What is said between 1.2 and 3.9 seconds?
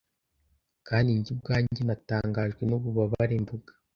ubwanjye natangajwe n'ububabare mvuga